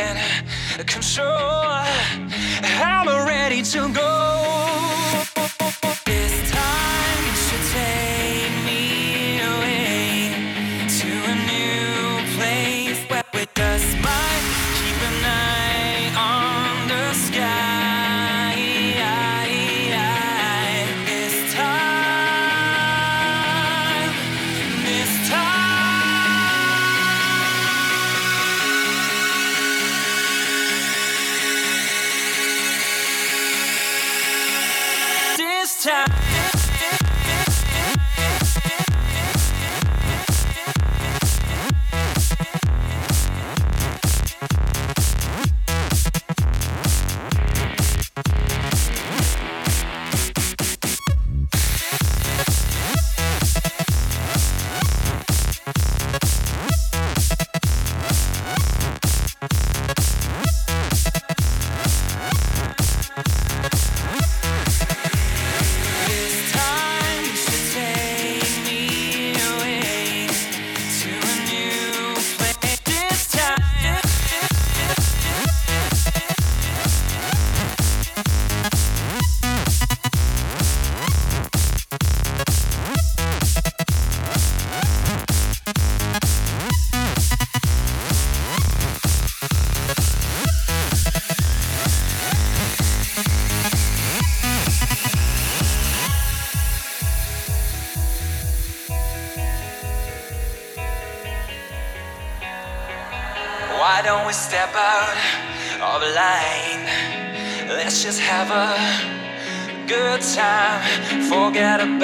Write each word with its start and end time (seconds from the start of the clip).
can 0.00 0.84
control. 0.86 1.84
I'm 2.62 3.26
ready 3.26 3.62
to 3.62 3.92
go. 3.92 5.29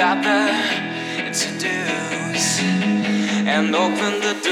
stop 0.07 0.23
the 0.23 1.31
to-dos 1.33 2.61
and 3.45 3.75
open 3.75 4.21
the 4.21 4.39
door. 4.41 4.46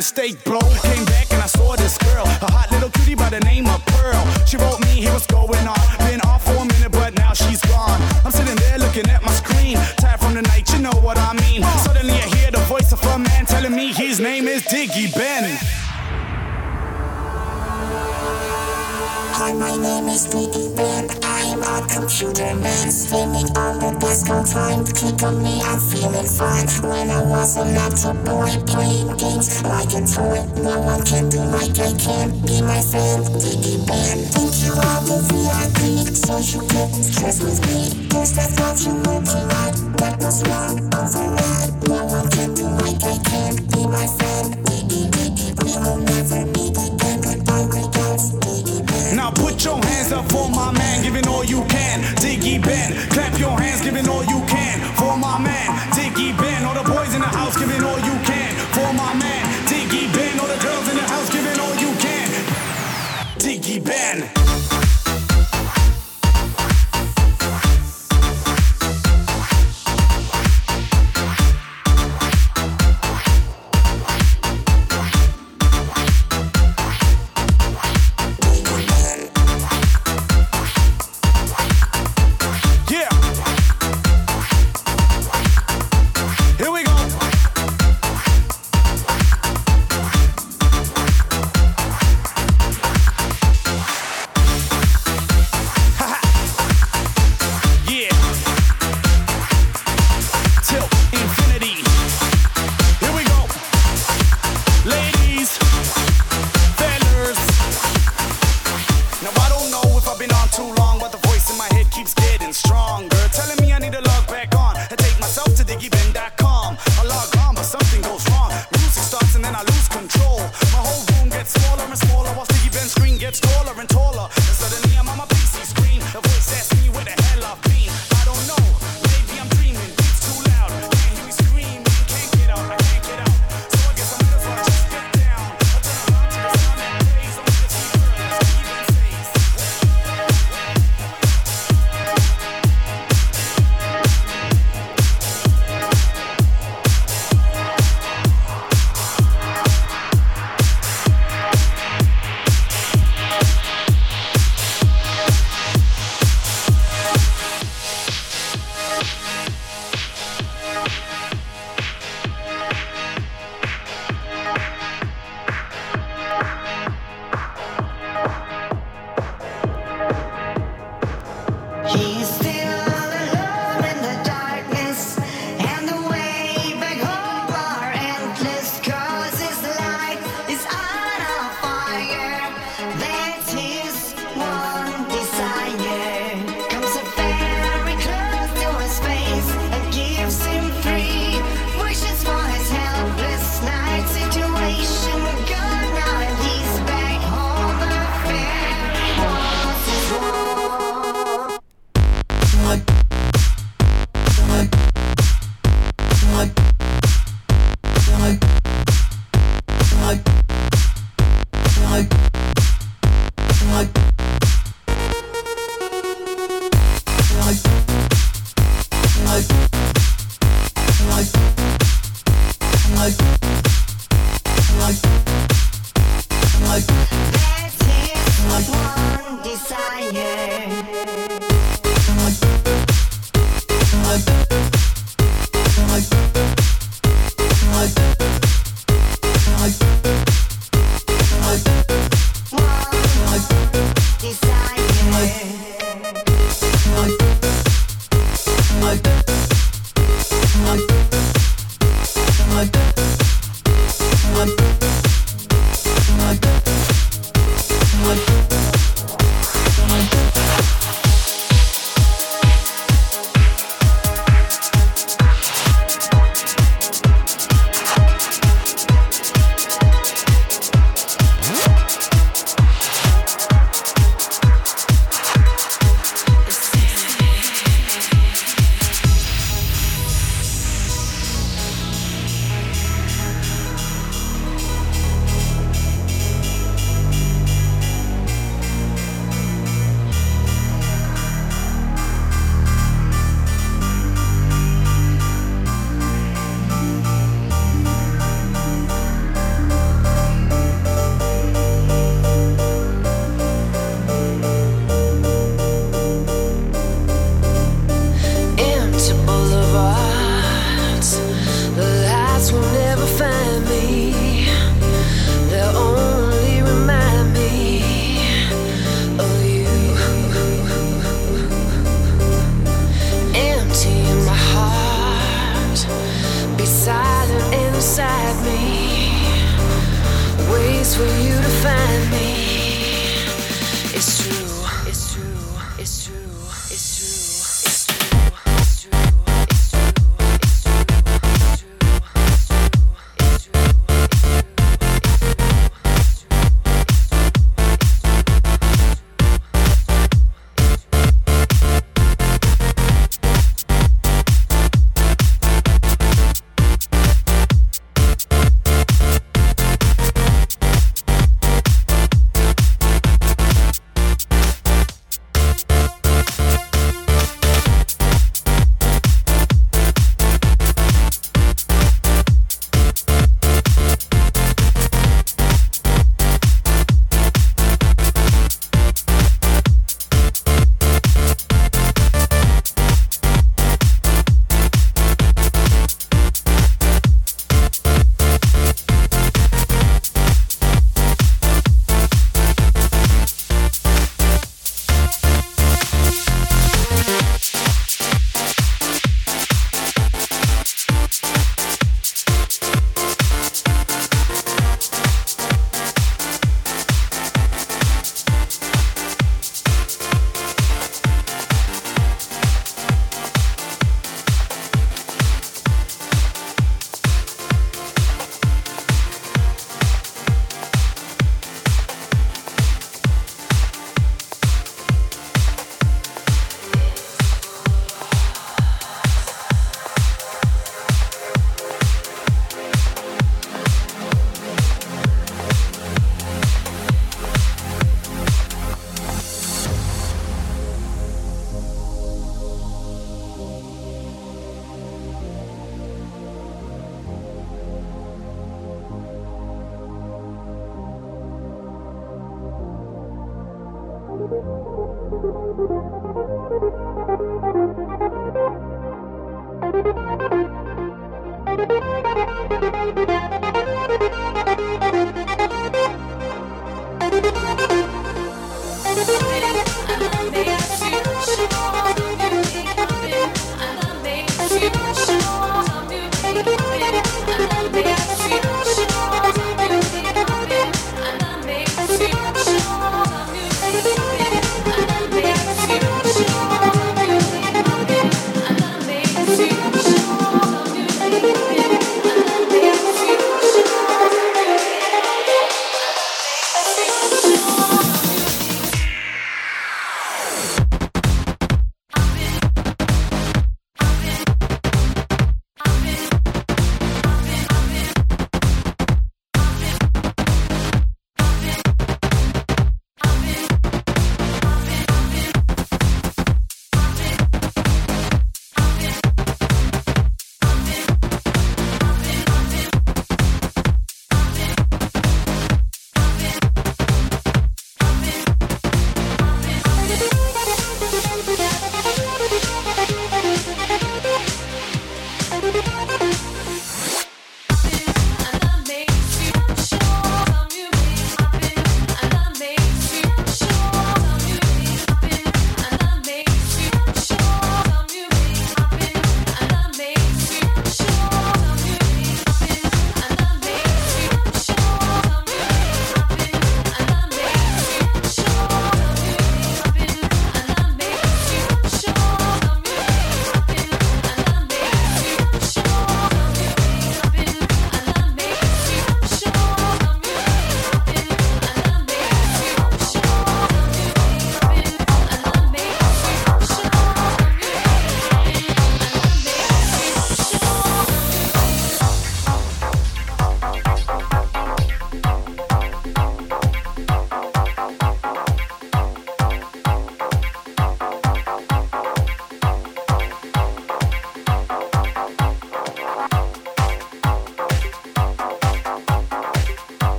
mistake. 0.00 0.42
my 21.80 21.86
computer 21.88 22.54
man 22.54 22.90
Spinning 22.90 23.48
on 23.56 23.78
the 23.78 23.96
desk 24.00 24.30
all 24.30 24.44
time 24.44 24.84
Click 24.84 25.22
on 25.22 25.42
me, 25.42 25.60
I 25.62 25.78
feel 25.78 26.10
feeling 26.10 26.26
fine 26.26 26.68
When 26.88 27.10
I 27.10 27.22
was 27.22 27.56
a 27.56 27.64
little 27.64 28.14
boy 28.24 28.50
Playing 28.66 29.16
games 29.16 29.62
like 29.64 29.92
a 29.94 30.02
toy 30.04 30.44
No 30.60 30.80
one 30.80 31.04
can 31.04 31.28
do 31.28 31.38
like 31.38 31.78
I 31.78 31.92
can 31.96 32.30
Be 32.44 32.60
my 32.62 32.80
friend, 32.80 33.24
diggy 33.40 33.86
man. 33.88 34.18
Think 34.34 34.52
you 34.64 34.72
are 34.72 35.02
the 35.08 35.18
VIP 35.30 35.80
So 36.14 36.38
you 36.38 36.66
get 36.68 36.90
stressed 36.92 37.42
with 37.42 37.60
me 37.68 38.08
Guess 38.08 38.38
I 38.38 38.46
thought 38.56 38.78
you 38.84 38.94
were 38.94 39.20
be 39.20 39.38
right 39.54 39.76
That 39.98 40.16
was 40.20 40.42
wrong, 40.48 40.76
override 40.94 41.88
No 41.88 42.04
one 42.04 42.28
can 42.30 42.54
do 42.54 42.64
like 42.82 43.02
I 43.04 43.16
can 43.24 43.56
Be 43.68 43.86
my 43.86 44.06
friend 44.06 44.59
Put 49.60 49.66
your 49.66 49.84
hands 49.84 50.10
up 50.10 50.26
for 50.32 50.48
my 50.48 50.72
man, 50.72 51.02
giving 51.02 51.28
all 51.28 51.44
you 51.44 51.62
can. 51.66 52.00
Diggy 52.16 52.62
Ben, 52.62 52.96
clap 53.10 53.38
your 53.38 53.60
hands, 53.60 53.82
giving 53.82 54.08
all 54.08 54.24
you 54.24 54.40
can. 54.46 54.80
For 54.96 55.18
my 55.18 55.38
man, 55.38 55.68
Diggy 55.92 56.34
Ben, 56.38 56.64
all 56.64 56.72
the 56.72 56.90
boys 56.90 57.12
in 57.12 57.20
the 57.20 57.26
house, 57.26 57.58
giving 57.58 57.84
all 57.84 57.98
you 57.98 58.16
can. 58.24 58.56
For 58.72 58.90
my 58.94 59.12
man. 59.12 59.49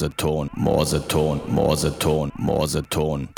Morseton, 0.00 0.48
Morseton, 0.56 1.40
Morseton, 1.48 2.32
Morseton, 2.38 3.28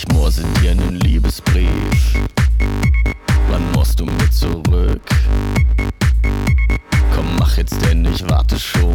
Ich 0.00 0.06
morse 0.12 0.44
dir 0.62 0.70
einen 0.70 1.00
Liebesbrief. 1.00 2.14
Wann 3.50 3.72
musst 3.72 3.98
du 3.98 4.04
mir 4.04 4.30
zurück? 4.30 5.02
Komm, 7.12 7.26
mach 7.36 7.56
jetzt 7.56 7.84
denn, 7.84 8.04
ich 8.04 8.22
warte 8.28 8.56
schon 8.60 8.94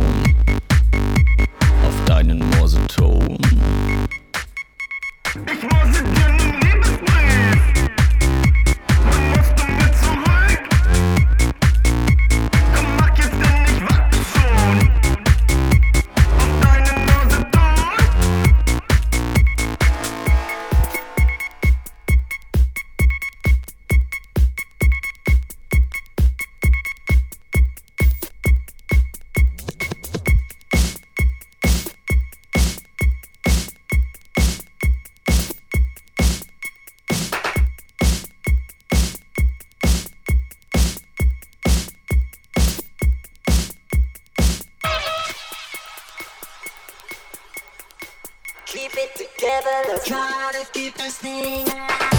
Try 50.23 50.53
to 50.53 50.65
keep 50.71 50.95
this 50.95 51.17
thing. 51.17 52.12